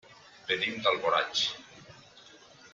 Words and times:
Venim 0.51 0.79
d'Alboraig. 0.87 1.45